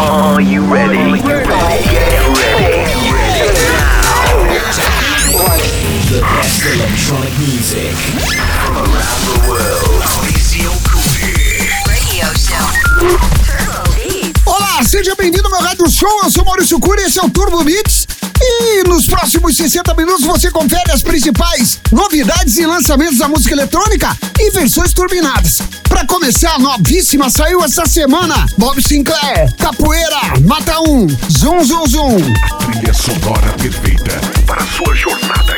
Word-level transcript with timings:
Are 0.00 0.40
you 0.40 0.62
ready? 0.62 1.20
Get 1.20 1.46
ready. 1.46 1.82
The 6.06 6.20
best 6.22 6.62
electronic 6.64 7.34
music. 7.40 7.96
From 8.62 8.76
around 8.76 9.22
the 9.26 9.36
world. 9.48 9.98
Radio 11.88 12.26
Show. 12.38 12.62
Turbo 12.96 13.82
Beats. 13.96 14.42
Olá, 14.46 14.84
seja 14.84 15.16
bem-vindo 15.16 15.46
ao 15.46 15.50
meu 15.50 15.60
rádio 15.62 15.90
show. 15.90 16.08
Eu 16.22 16.30
sou 16.30 16.44
Maurício 16.44 16.78
Cury, 16.78 17.02
esse 17.02 17.18
é 17.18 17.22
o 17.22 17.30
Turbo 17.30 17.64
Mix. 17.64 18.06
E 18.40 18.84
nos 18.86 19.06
próximos 19.06 19.56
60 19.56 19.94
minutos 19.94 20.24
você 20.24 20.48
confere 20.48 20.92
as 20.92 21.02
principais 21.02 21.80
novidades 21.90 22.56
e 22.56 22.64
lançamentos 22.64 23.18
da 23.18 23.26
música 23.26 23.52
eletrônica 23.52 24.16
e 24.38 24.50
versões 24.52 24.92
turbinadas. 24.92 25.58
Pra 25.88 26.06
começar, 26.06 26.54
a 26.54 26.58
novíssima 26.58 27.30
saiu 27.30 27.62
essa 27.64 27.86
semana: 27.86 28.46
Bob 28.56 28.80
Sinclair, 28.86 29.52
Capoeira, 29.56 30.20
Mata 30.44 30.80
Um, 30.80 31.06
Zum 31.28 31.64
Zum 31.64 31.86
Zum. 31.86 32.16
Trilha 32.58 32.92
sonora 32.94 33.52
perfeita 33.60 34.20
para 34.46 34.62
sua 34.66 34.94
jornada 34.94 35.57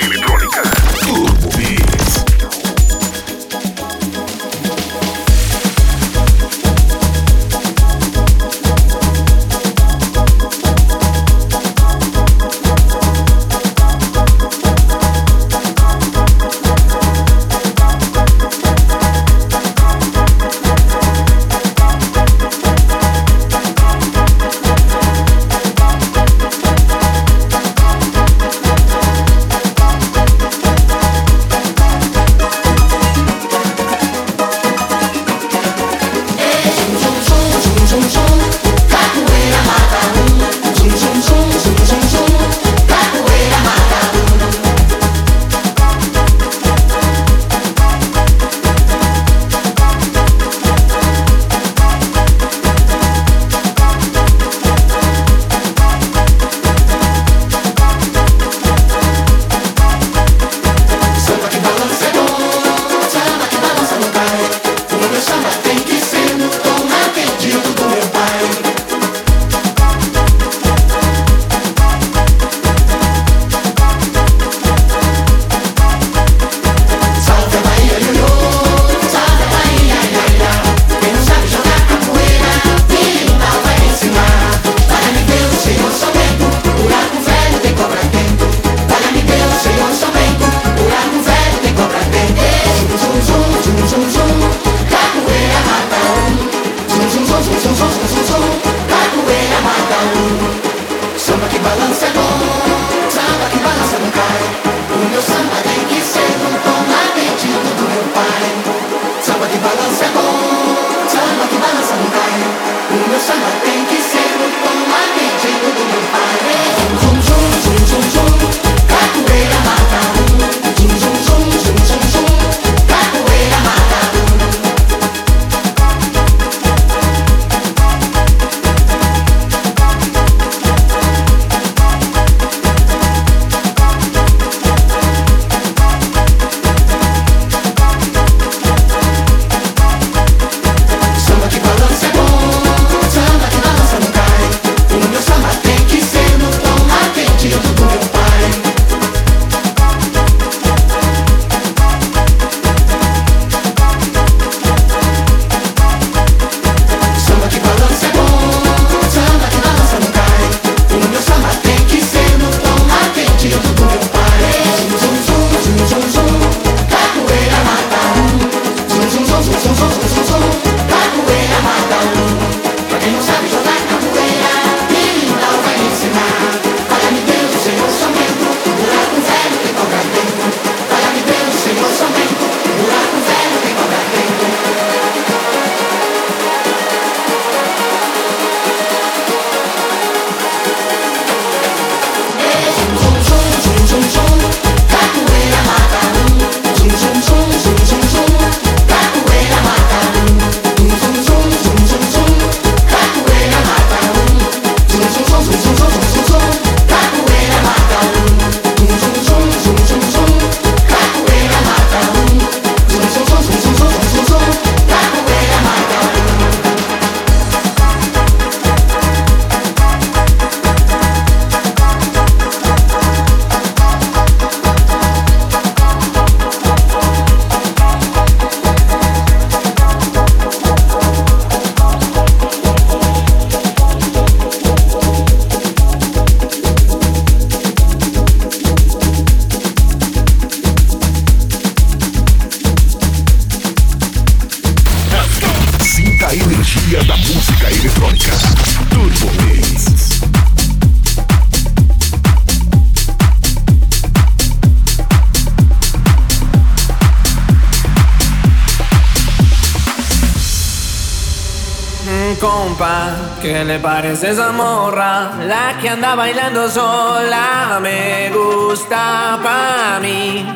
¿qué 263.61 263.65
le 263.67 263.79
parece 263.79 264.31
esa 264.31 264.53
morra? 264.53 265.33
La 265.47 265.77
que 265.81 265.91
anda 265.91 266.15
bailando 266.15 266.71
sola 266.71 267.79
me 267.83 268.31
gusta 268.31 269.39
pa' 269.43 270.01
mí. 270.01 270.47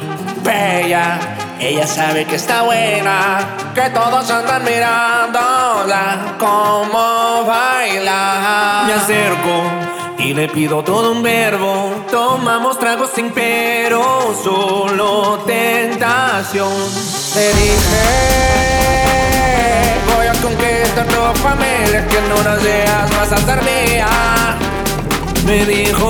Bella, 0.42 1.18
ella 1.60 1.86
sabe 1.86 2.24
que 2.24 2.36
está 2.36 2.62
buena, 2.62 3.40
que 3.74 3.90
todos 3.90 4.30
andan 4.30 4.64
mirándola 4.64 6.36
como 6.38 7.44
baila. 7.44 8.84
Me 8.86 8.94
acerco 8.94 9.56
y 10.18 10.32
le 10.32 10.48
pido 10.48 10.82
todo 10.82 11.12
un 11.12 11.22
verbo. 11.22 12.06
Tomamos 12.10 12.78
tragos 12.78 13.10
sin 13.14 13.30
pero, 13.32 14.34
solo 14.42 15.40
tentación. 15.46 16.72
Le 17.34 17.48
dije, 17.48 18.53
conquistar 21.04 21.32
tu 21.34 21.40
familia, 21.40 22.06
que 22.08 22.18
en 22.18 22.32
unos 22.32 22.62
días 22.62 23.10
vas 23.18 23.32
a 23.32 23.38
ser 23.38 23.62
mía. 23.62 24.06
Me 25.46 25.64
dijo 25.64 26.08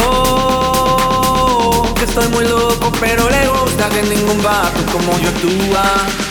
que 1.94 2.04
estoy 2.04 2.28
muy 2.28 2.44
loco, 2.46 2.92
pero 3.00 3.28
le 3.30 3.48
gusta 3.48 3.88
que 3.88 4.02
ningún 4.02 4.42
vato 4.42 4.80
como 4.92 5.18
yo 5.18 5.28
actúa. 5.28 6.23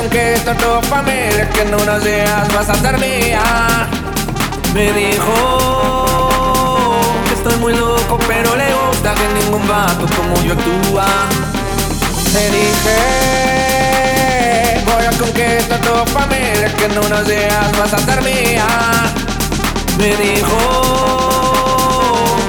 Conquistar 0.00 0.56
tu 0.56 0.80
familia, 0.88 1.48
que 1.50 1.60
en 1.62 1.74
unos 1.74 2.02
días 2.02 2.48
vas 2.54 2.70
a 2.70 2.74
ser 2.74 2.98
mía. 2.98 3.42
Me 4.72 4.92
dijo 4.92 6.06
que 7.26 7.34
estoy 7.34 7.56
muy 7.56 7.74
loco, 7.74 8.18
pero 8.26 8.56
le 8.56 8.72
gusta 8.74 9.14
que 9.14 9.28
ningún 9.40 9.66
vato 9.68 10.06
como 10.16 10.34
yo 10.42 10.54
actúa. 10.54 11.06
Le 12.32 12.50
dije, 12.56 12.98
voy 14.86 15.04
a 15.04 15.12
conquistar 15.18 15.80
tu 15.80 15.94
familia, 16.10 16.74
que 16.76 16.84
en 16.86 16.98
unos 16.98 17.26
días 17.26 17.70
vas 17.78 17.92
a 17.92 17.98
ser 17.98 18.22
mía. 18.22 18.66
Me 19.98 20.16
dijo 20.16 20.58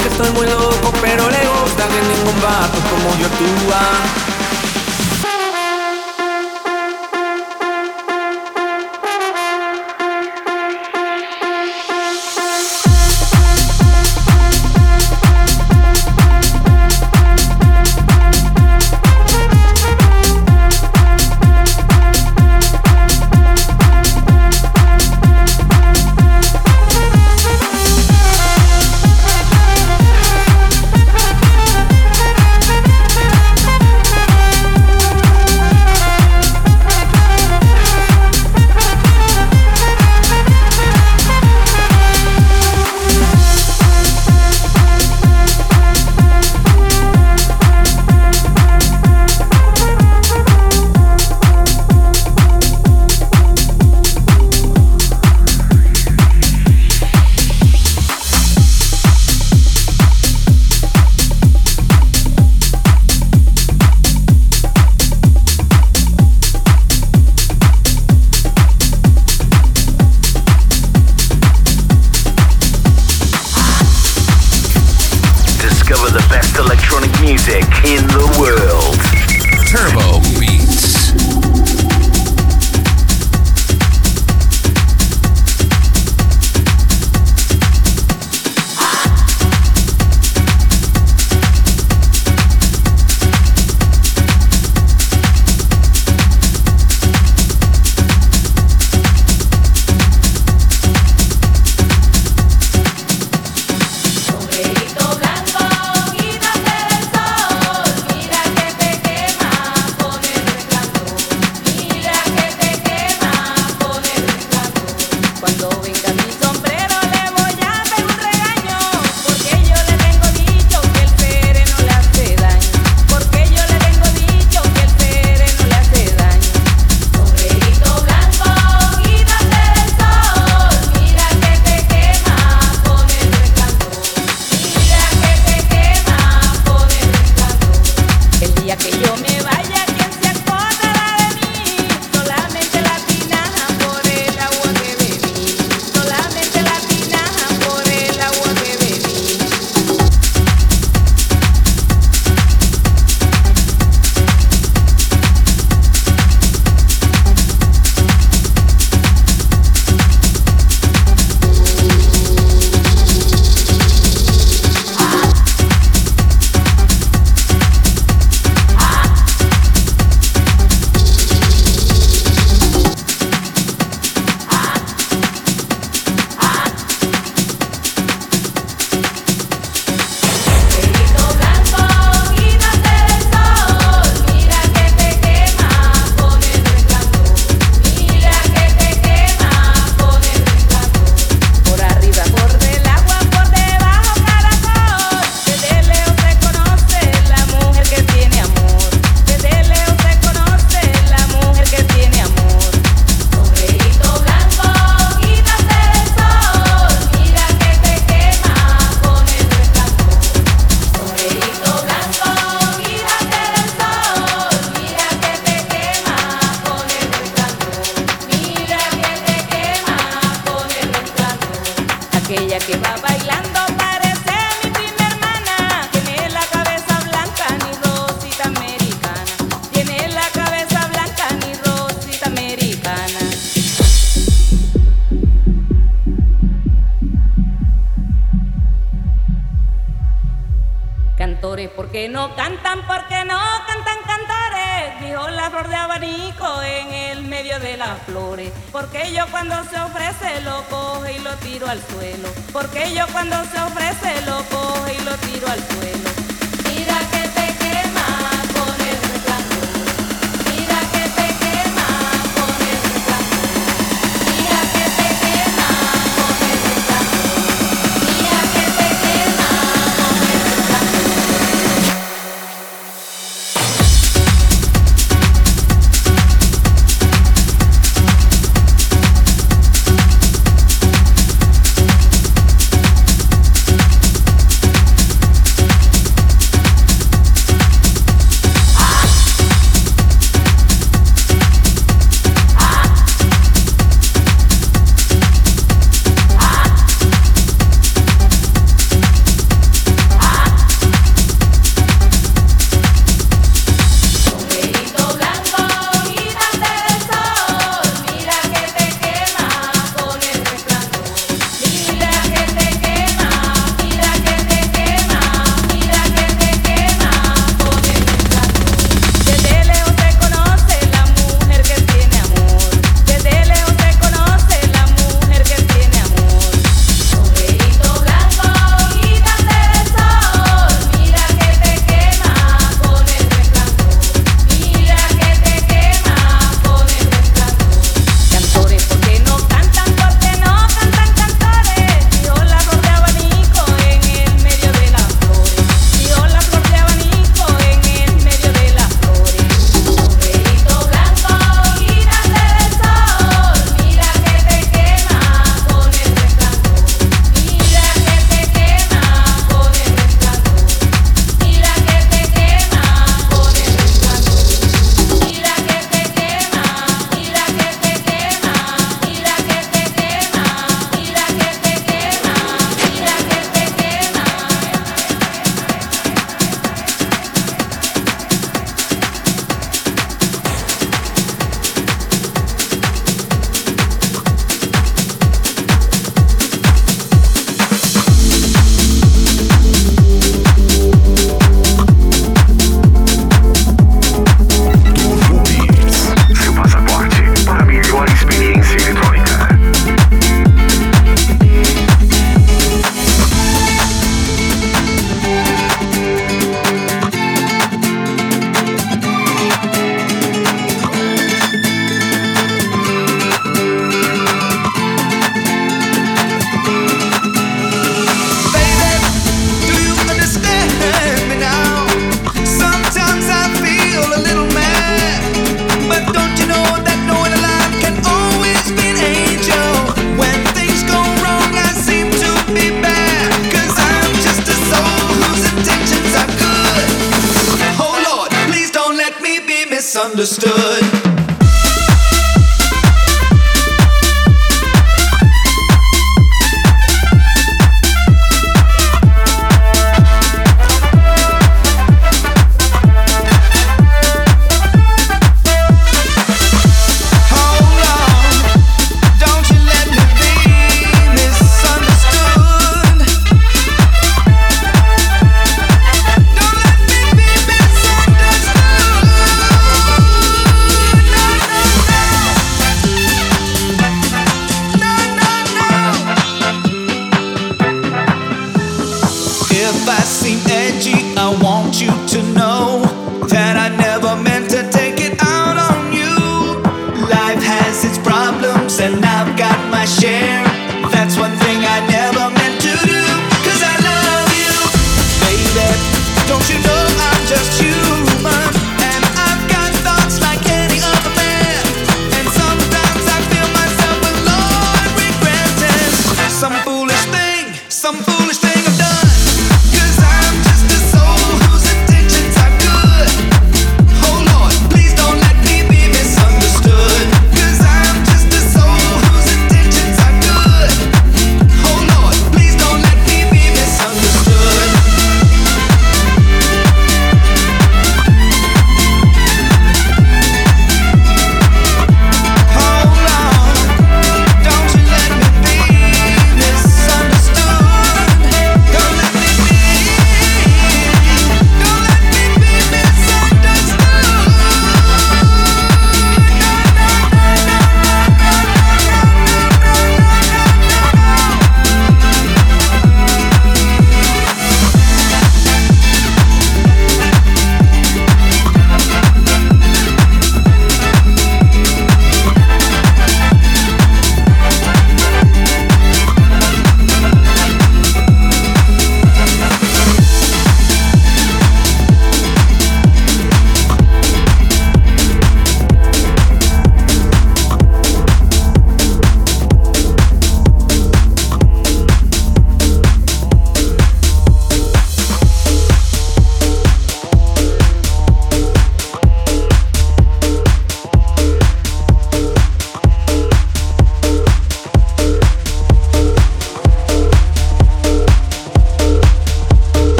que 0.00 0.08
estoy 0.08 0.30
muy 0.30 0.46
loco, 0.46 0.92
pero 1.00 1.28
le 1.28 1.42
gusta 1.48 1.88
que 1.88 2.00
ningún 2.12 2.40
vato 2.40 2.78
como 2.90 3.08
yo 3.18 3.26
actúa. 3.26 4.29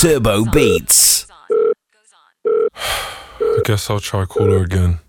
Turbo 0.00 0.44
Beats. 0.44 1.26
I 2.76 3.60
guess 3.64 3.90
I'll 3.90 3.98
try 3.98 4.26
call 4.26 4.46
her 4.46 4.62
again. 4.62 5.00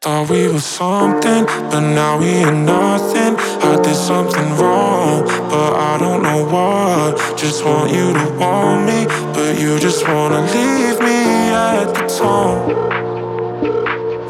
Thought 0.00 0.28
we 0.28 0.48
were 0.48 0.58
something, 0.58 1.44
but 1.70 1.82
now 1.94 2.18
we 2.18 2.26
ain't 2.26 2.66
nothing. 2.66 3.36
I 3.62 3.80
did 3.80 3.94
something 3.94 4.48
wrong, 4.56 5.22
but 5.48 5.72
I 5.90 5.98
don't 5.98 6.24
know 6.24 6.46
what. 6.46 7.38
Just 7.38 7.64
want 7.64 7.92
you 7.92 8.12
to 8.12 8.26
want 8.40 8.86
me, 8.88 9.06
but 9.34 9.56
you 9.60 9.78
just 9.78 10.02
wanna 10.08 10.40
leave 10.40 10.98
me 10.98 11.50
at 11.54 11.84
the 11.94 12.06
tone. 12.18 12.74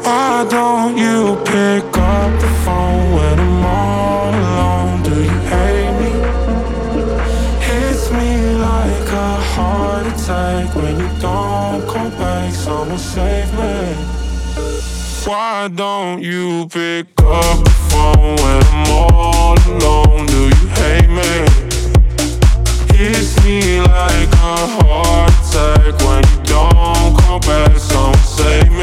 Why 0.03 0.45
don't 0.47 0.95
you 0.95 1.35
pick 1.45 1.97
up 1.97 2.16
save 13.07 13.51
me. 13.53 13.93
Why 15.25 15.69
don't 15.73 16.21
you 16.21 16.67
pick 16.67 17.07
up 17.21 17.63
the 17.63 17.75
phone 17.89 18.35
when 18.43 18.59
I'm 18.71 18.91
all 18.91 19.55
alone? 19.71 20.25
Do 20.25 20.41
you 20.55 20.67
hate 20.79 21.09
me? 21.19 21.33
Hits 22.95 23.31
me 23.43 23.79
like 23.81 24.31
a 24.51 24.57
heart 24.75 25.31
attack 25.39 25.93
when 26.05 26.21
you 26.31 26.39
don't 26.53 27.17
come 27.21 27.41
back. 27.41 27.77
Someone 27.77 28.17
save 28.37 28.71
me. 28.71 28.76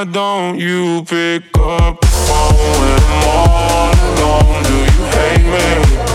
Why 0.00 0.06
don't 0.06 0.58
you 0.58 1.04
pick 1.04 1.44
up 1.58 2.00
the 2.00 2.06
phone 2.06 2.56
when 2.80 3.00
I'm 3.04 3.28
all 3.28 3.92
alone? 3.92 4.62
Do 4.62 4.72
you 4.72 5.04
hate 5.12 5.44
me? 5.44 6.09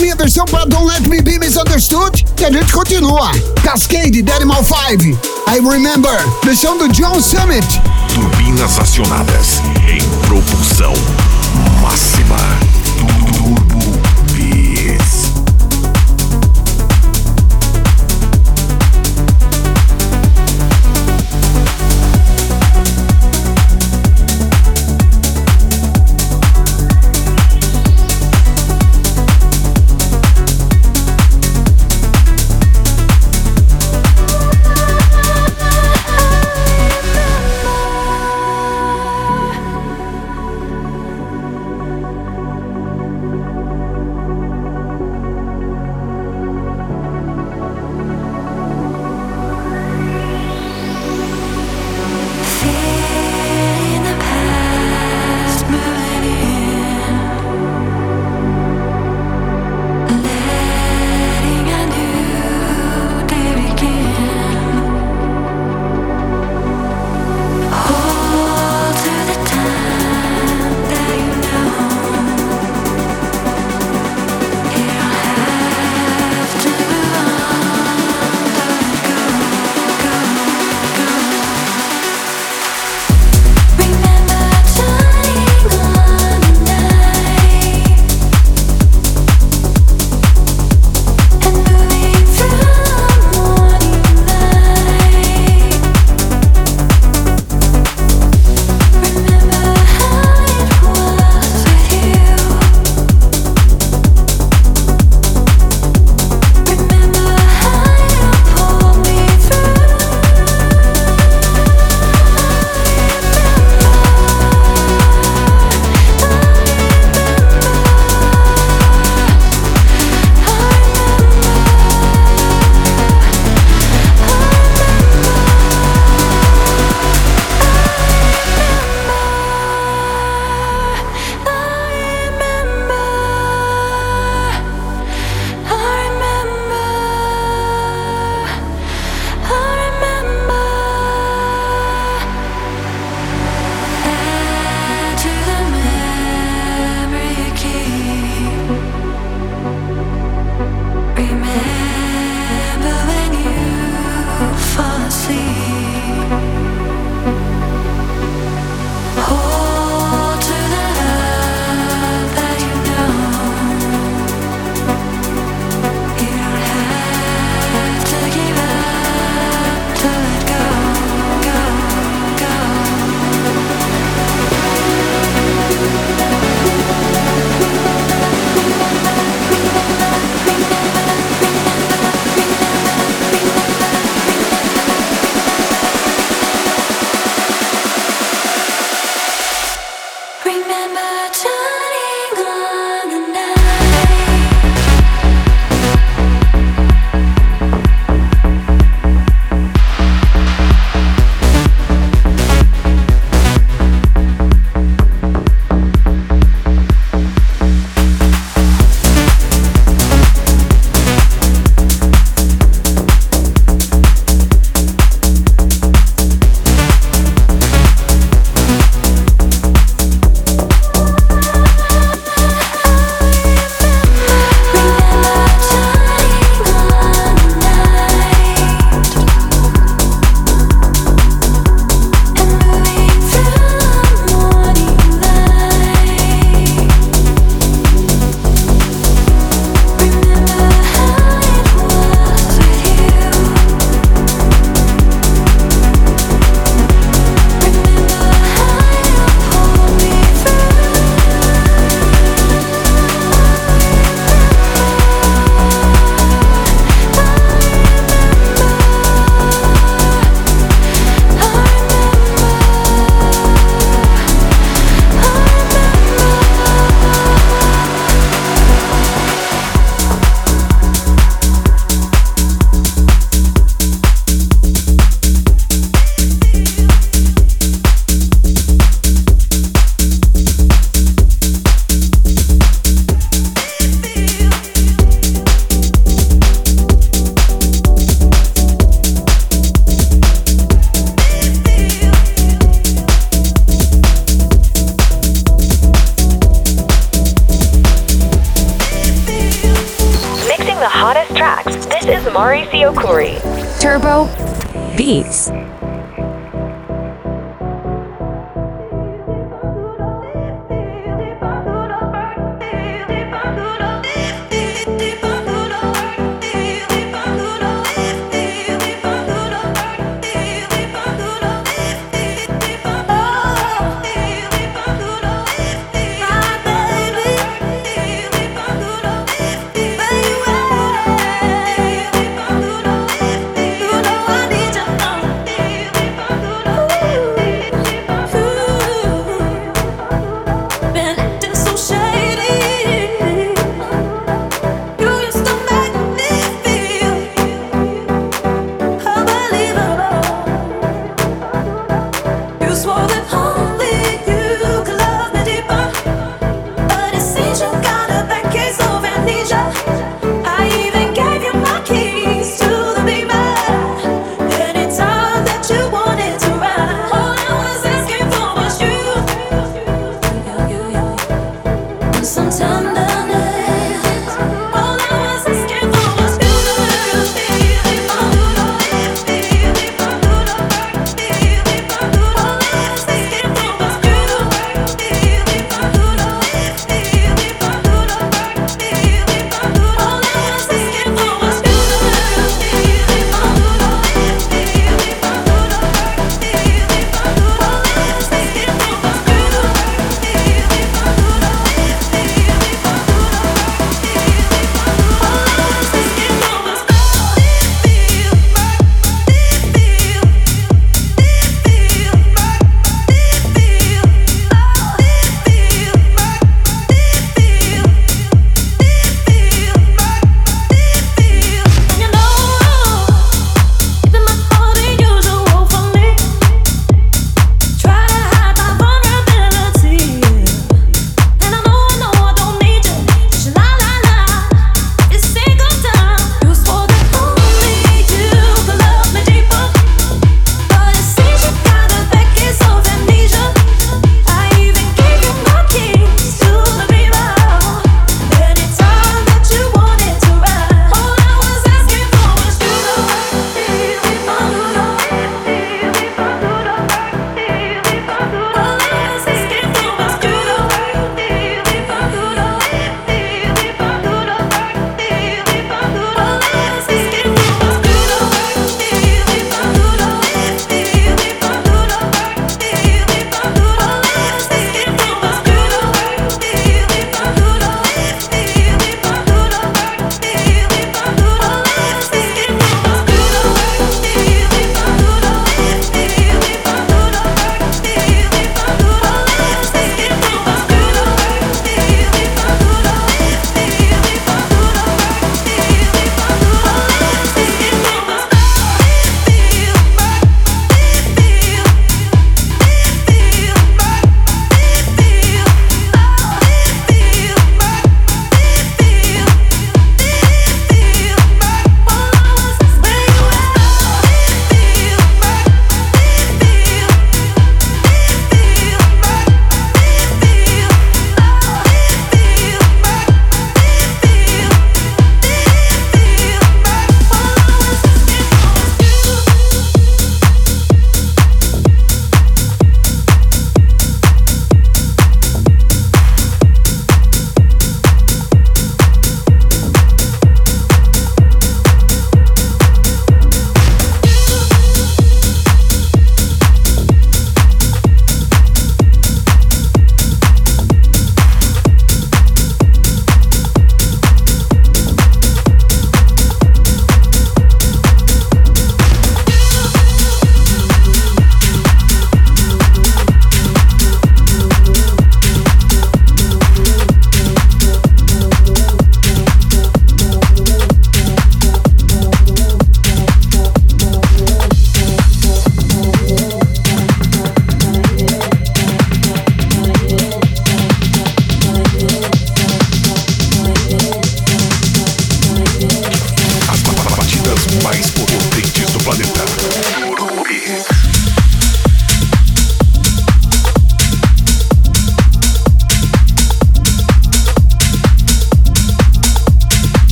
Minha 0.00 0.16
versão 0.16 0.44
pra 0.46 0.64
Don't 0.64 0.86
Let 0.86 1.06
Me 1.06 1.20
Be 1.20 1.38
Misunderstood. 1.38 2.24
E 2.40 2.44
a 2.44 2.50
gente 2.50 2.72
continua. 2.72 3.30
Cascade, 3.62 4.24
Animal 4.32 4.64
5. 4.64 5.18
I 5.46 5.60
Remember. 5.60 6.18
Versão 6.42 6.78
do 6.78 6.88
John 6.88 7.20
Summit. 7.20 7.66
Turbinas 8.14 8.78
acionadas 8.78 9.60
em 9.86 10.02
propulsão 10.26 10.94
máxima. 11.82 12.59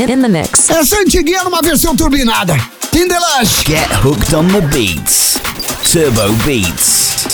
in, 0.00 0.22
the 0.22 0.28
mix. 0.28 0.70
É 0.70 0.74
Essa 0.74 0.98
antiguinha 1.00 1.44
numa 1.44 1.62
versão 1.62 1.94
turbinada. 1.96 2.56
Tindelas. 2.90 3.48
Get 3.66 3.88
hooked 4.04 4.34
on 4.34 4.46
the 4.48 4.60
beats. 4.60 5.36
Turbo 5.92 6.32
Beats. 6.44 7.33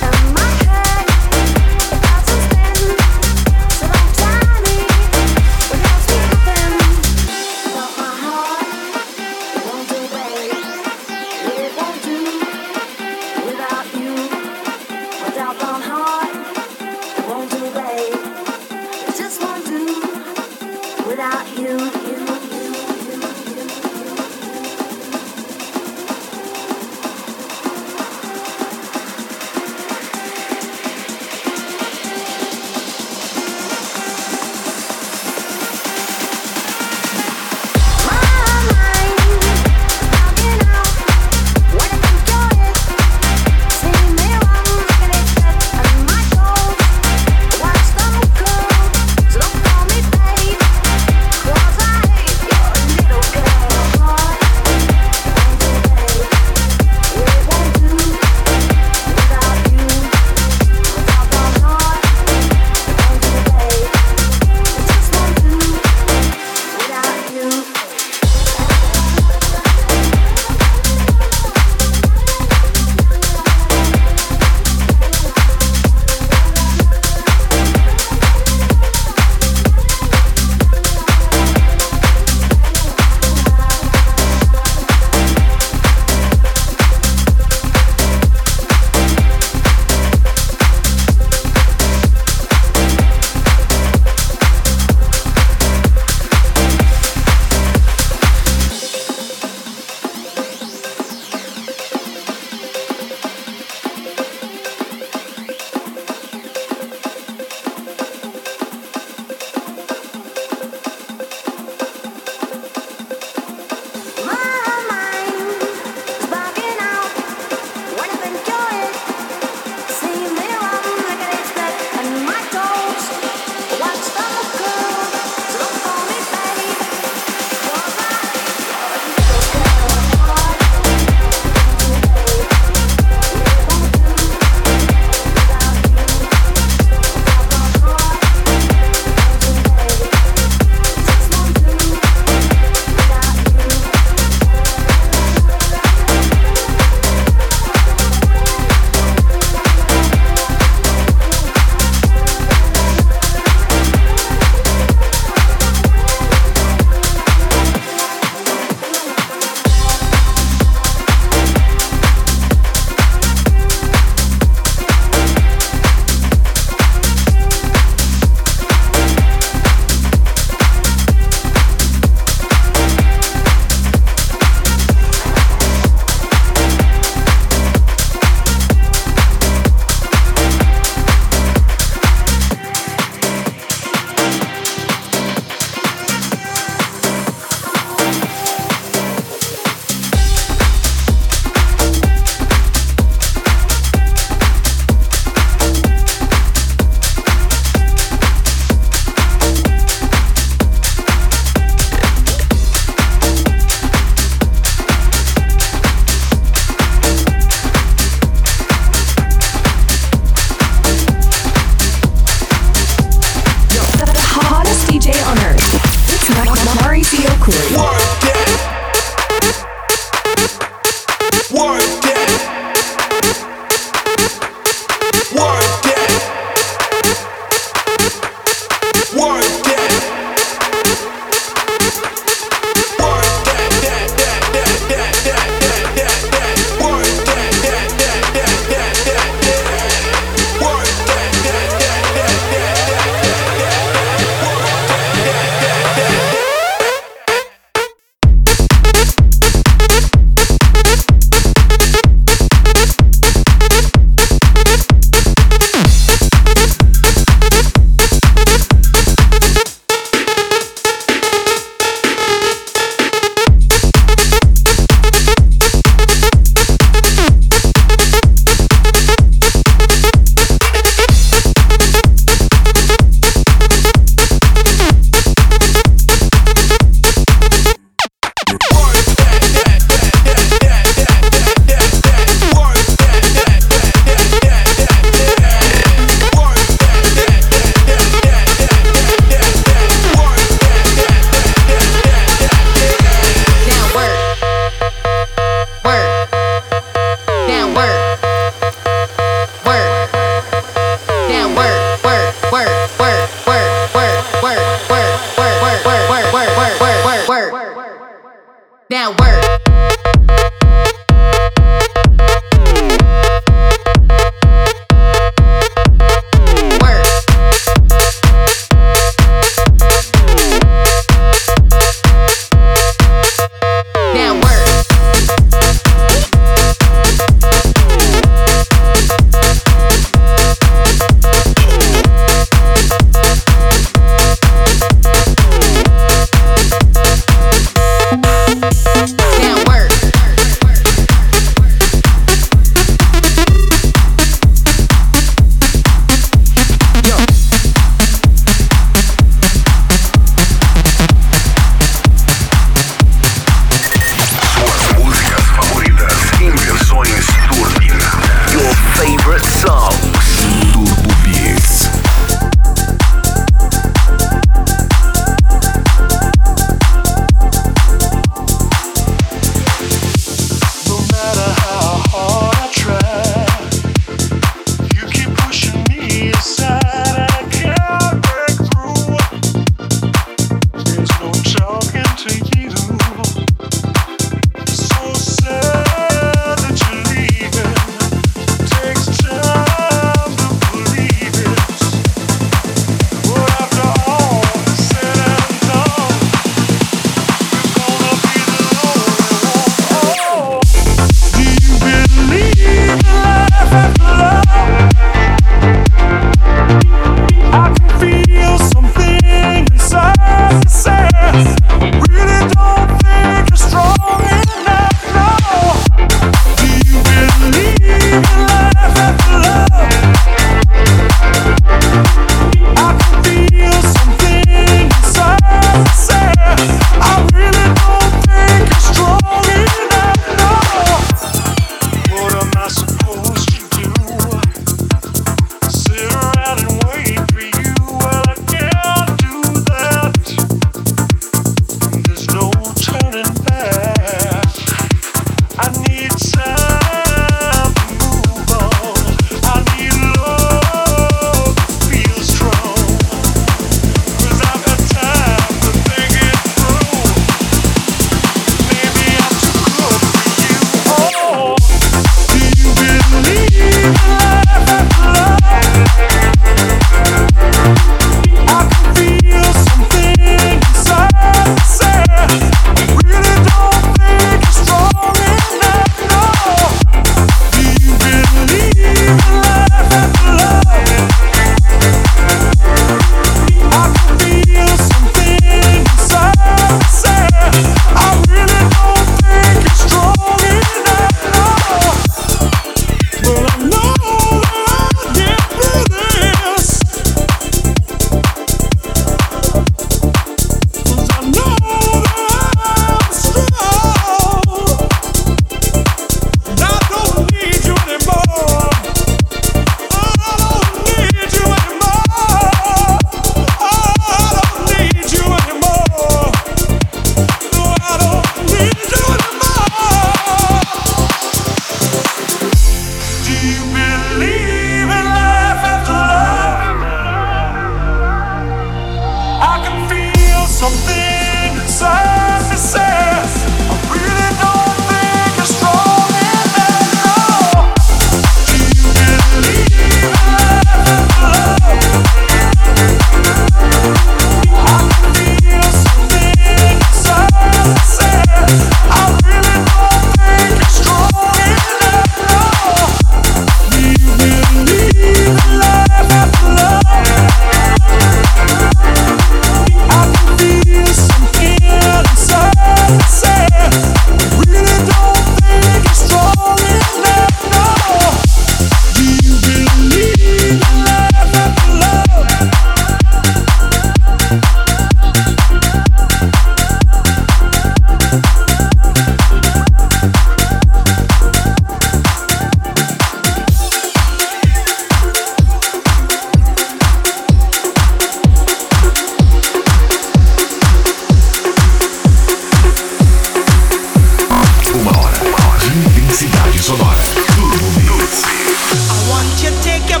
want 599.21 599.43
you 599.43 599.51
take 599.61 599.89
your 599.89 600.00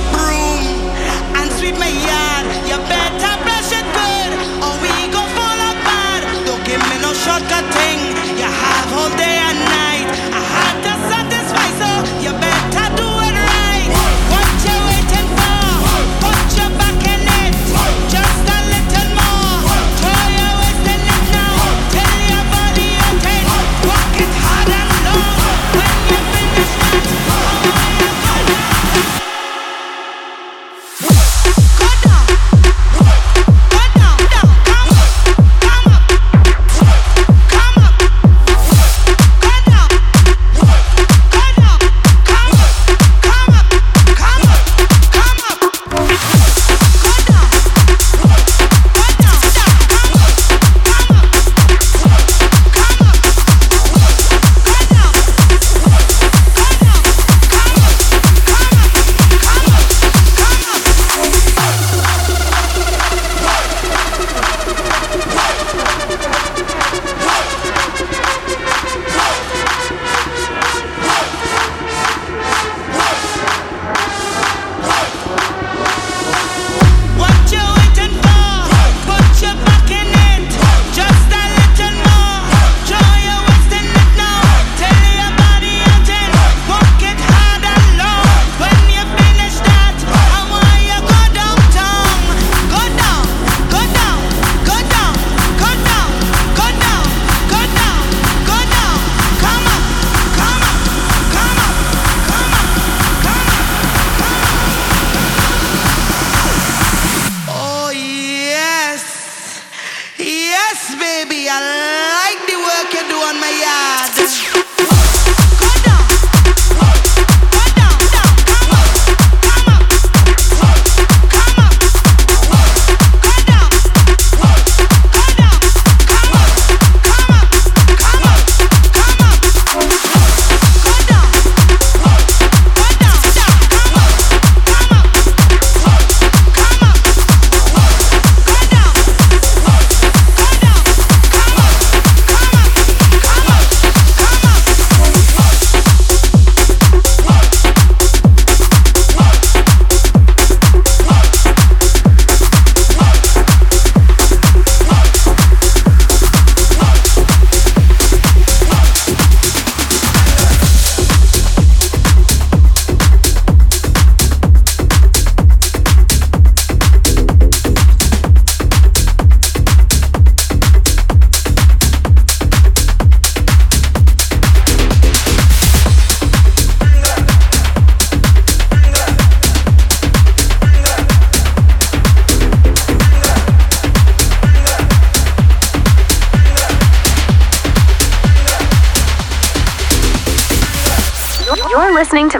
Yeah. 111.51 111.90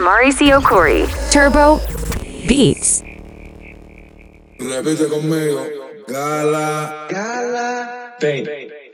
Mauricio 0.02 0.60
Corey. 0.60 1.06
Turbo 1.30 1.78
Beats. 2.48 3.04
Repite 4.58 5.06
conmigo. 5.06 5.62
Gala. 6.08 7.06
Gala. 7.08 8.16
Ping. 8.18 8.44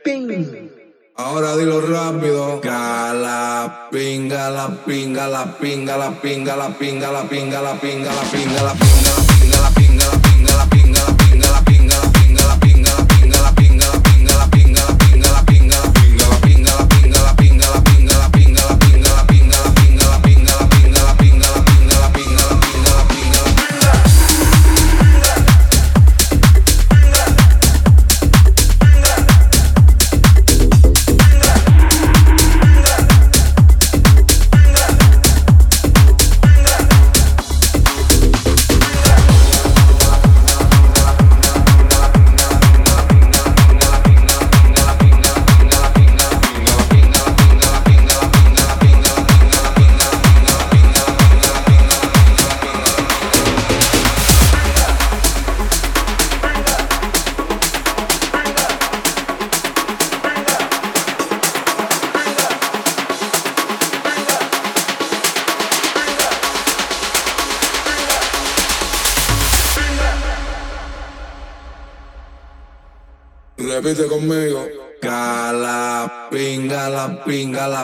Ping. 0.04 0.68
Ahora 1.16 1.56
dilo 1.56 1.80
rápido. 1.80 2.60
Gala. 2.60 3.88
Pinga 3.90 4.50
la 4.50 4.68
pinga 4.84 5.26
la 5.28 5.56
pinga 5.56 5.96
la 5.96 6.12
pinga 6.12 6.56
la 6.56 6.68
pinga 6.68 7.10
la 7.10 7.22
pinga 7.24 7.62
la 7.62 7.72
pinga 7.80 8.12
la 8.12 8.22
pinga 8.28 8.62
la 8.62 8.74
pinga. 8.74 9.27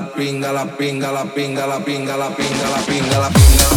pinga, 0.05 0.52
la 0.52 0.64
pinga, 0.64 1.12
la 1.12 1.24
pinga, 1.24 1.66
la 1.66 1.78
pinga, 1.80 2.16
la 2.16 2.28
pinga, 2.28 2.68
la 2.70 2.78
pinga, 2.86 3.18
la 3.18 3.28
pinga. 3.28 3.73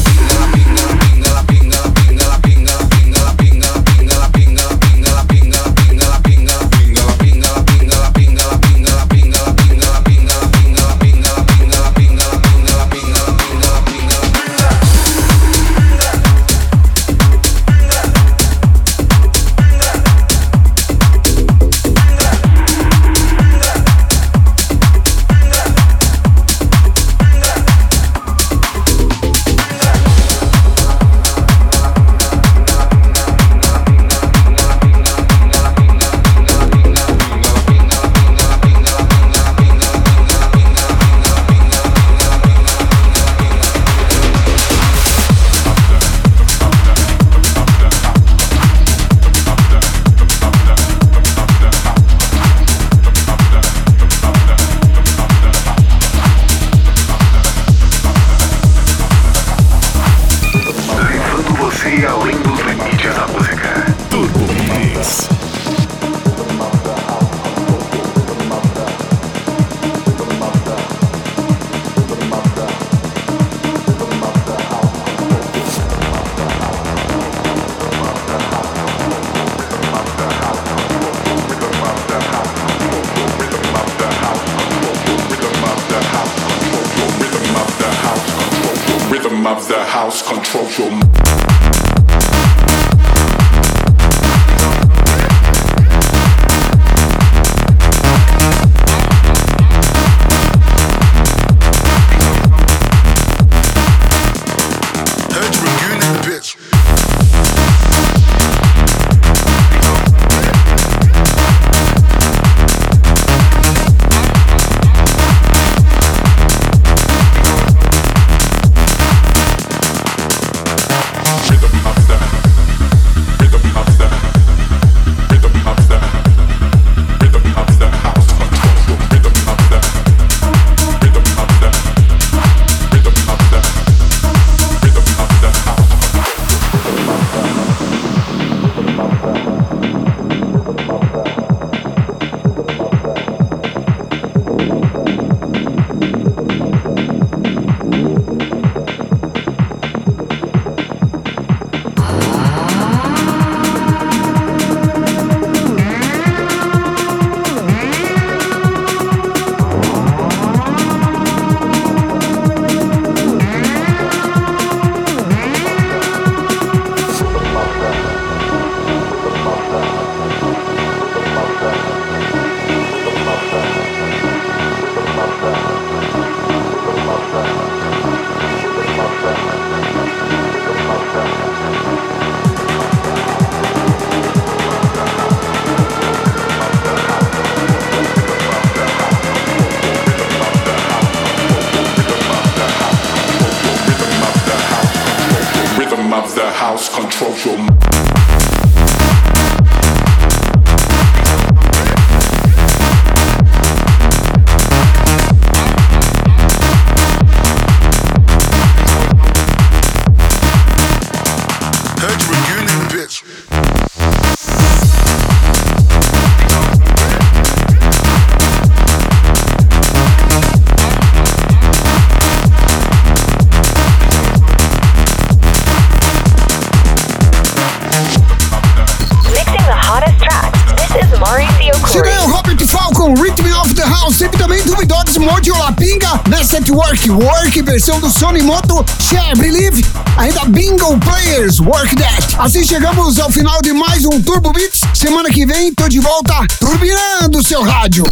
Versão 237.78 238.00
do 238.00 238.10
Sony 238.10 238.42
Moto, 238.42 238.84
Share, 239.00 239.38
Believe, 239.38 239.86
ainda 240.18 240.46
Bingo 240.46 240.98
Players, 240.98 241.60
Work 241.60 241.96
That. 241.96 242.36
Assim 242.40 242.64
chegamos 242.64 243.20
ao 243.20 243.32
final 243.32 243.62
de 243.62 243.72
mais 243.72 244.04
um 244.04 244.20
Turbo 244.20 244.52
Beats. 244.52 244.82
Semana 244.96 245.30
que 245.30 245.46
vem 245.46 245.72
tô 245.76 245.88
de 245.88 246.00
volta, 246.00 246.34
turbinando 246.60 247.48
seu 247.48 247.62
rádio. 247.62 248.04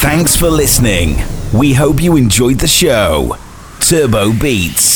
Thanks 0.00 0.34
for 0.34 0.50
listening. 0.50 1.22
We 1.52 1.74
hope 1.78 2.02
you 2.02 2.16
enjoyed 2.16 2.58
the 2.58 2.66
show. 2.66 3.36
Turbo 3.86 4.32
Beats. 4.32 4.87